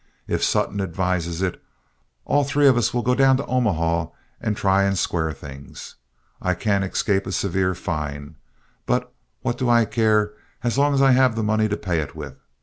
If 0.25 0.43
Sutton 0.43 0.81
advises 0.81 1.43
it, 1.43 1.61
all 2.25 2.43
three 2.43 2.67
of 2.67 2.75
us 2.75 2.91
will 2.91 3.03
go 3.03 3.13
down 3.13 3.37
to 3.37 3.45
Omaha 3.45 4.07
and 4.41 4.57
try 4.57 4.81
and 4.81 4.97
square 4.97 5.31
things. 5.31 5.93
I 6.41 6.55
can't 6.55 6.83
escape 6.83 7.27
a 7.27 7.31
severe 7.31 7.75
fine, 7.75 8.37
but 8.87 9.13
what 9.43 9.59
do 9.59 9.69
I 9.69 9.85
care 9.85 10.33
as 10.63 10.75
long 10.75 10.95
as 10.95 11.03
I 11.03 11.11
have 11.11 11.35
their 11.35 11.43
money 11.43 11.67
to 11.67 11.77
pay 11.77 11.99
it 11.99 12.15
with? 12.15 12.39